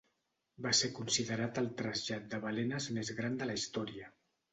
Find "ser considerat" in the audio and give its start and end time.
0.77-1.59